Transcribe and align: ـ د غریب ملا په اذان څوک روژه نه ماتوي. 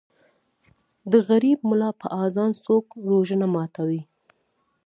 ـ 0.57 1.11
د 1.11 1.13
غریب 1.29 1.59
ملا 1.69 1.89
په 2.01 2.07
اذان 2.23 2.51
څوک 2.65 2.85
روژه 3.09 3.35
نه 3.41 3.47
ماتوي. 3.53 4.01